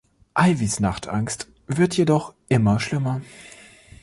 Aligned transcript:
Ivys 0.35 0.79
Nachtangst 0.79 1.47
wird 1.67 1.95
jedoch 1.95 2.33
immer 2.49 2.79
schlimmer. 2.79 3.21